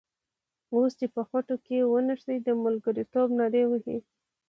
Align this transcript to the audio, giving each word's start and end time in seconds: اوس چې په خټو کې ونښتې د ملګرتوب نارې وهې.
اوس 0.75 0.91
چې 0.99 1.07
په 1.15 1.21
خټو 1.29 1.55
کې 1.65 1.77
ونښتې 1.91 2.35
د 2.47 2.49
ملګرتوب 2.63 3.27
نارې 3.39 3.63
وهې. 3.67 3.97